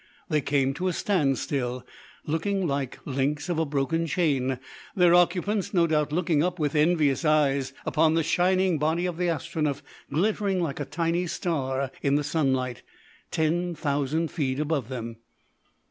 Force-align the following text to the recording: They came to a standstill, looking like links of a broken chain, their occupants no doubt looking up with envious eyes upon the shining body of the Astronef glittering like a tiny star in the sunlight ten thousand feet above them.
They 0.29 0.41
came 0.41 0.73
to 0.73 0.87
a 0.87 0.93
standstill, 0.93 1.85
looking 2.25 2.65
like 2.67 2.97
links 3.05 3.49
of 3.49 3.59
a 3.59 3.67
broken 3.67 4.07
chain, 4.07 4.57
their 4.95 5.13
occupants 5.13 5.75
no 5.75 5.85
doubt 5.85 6.11
looking 6.11 6.43
up 6.43 6.57
with 6.57 6.73
envious 6.73 7.23
eyes 7.23 7.71
upon 7.85 8.15
the 8.15 8.23
shining 8.23 8.79
body 8.79 9.05
of 9.05 9.17
the 9.17 9.27
Astronef 9.29 9.83
glittering 10.11 10.59
like 10.59 10.79
a 10.79 10.85
tiny 10.85 11.27
star 11.27 11.91
in 12.01 12.15
the 12.15 12.23
sunlight 12.23 12.81
ten 13.29 13.75
thousand 13.75 14.31
feet 14.31 14.59
above 14.59 14.89
them. 14.89 15.17